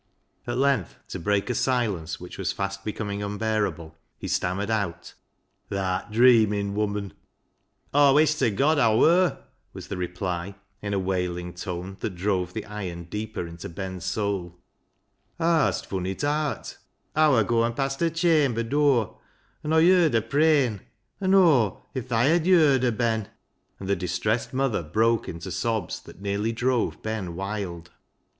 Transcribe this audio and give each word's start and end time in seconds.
At 0.47 0.57
length, 0.57 0.95
to 1.09 1.19
break 1.19 1.47
a 1.51 1.53
silence 1.53 2.19
which 2.19 2.39
was 2.39 2.51
fast 2.51 2.83
becoming 2.83 3.21
unbearable, 3.21 3.95
he 4.17 4.27
stammered 4.27 4.71
out 4.71 5.13
—"Tha'rt 5.69 6.09
dreamin', 6.11 6.73
woman."" 6.73 7.13
Aw 7.93 8.11
wish 8.13 8.33
ta 8.33 8.49
God 8.49 8.79
Aw 8.79 8.97
wur," 8.97 9.37
was 9.73 9.89
the 9.89 9.97
reply, 9.97 10.55
in 10.81 10.95
a 10.95 10.99
wailing 10.99 11.53
tone 11.53 11.97
that 11.99 12.15
drove 12.15 12.53
the 12.55 12.65
iron 12.65 13.03
deeper 13.03 13.45
into 13.45 13.69
Ben's 13.69 14.03
soul." 14.03 14.57
Haa 15.37 15.65
hast 15.65 15.85
fun 15.85 16.07
it 16.07 16.23
aat?"" 16.23 16.79
Aw 17.15 17.29
wur 17.33 17.43
gooin' 17.43 17.73
past 17.75 17.99
her 17.99 18.09
chamber 18.09 18.63
dur 18.63 19.07
an' 19.63 19.71
Aw 19.71 19.77
yerd 19.77 20.13
her 20.15 20.21
prayin'. 20.21 20.81
An', 21.19 21.35
oh! 21.35 21.85
if 21.93 22.09
thaa 22.09 22.25
'ad 22.25 22.45
yerd 22.47 22.81
her, 22.81 22.91
Ben"— 22.91 23.29
and 23.79 23.87
the 23.87 23.95
distressed 23.95 24.51
mother 24.51 24.81
broke 24.81 25.29
into 25.29 25.51
sobs 25.51 26.01
that 26.01 26.19
nearly 26.23 26.51
drove 26.51 27.03
Ben 27.03 27.35
wild. 27.35 27.91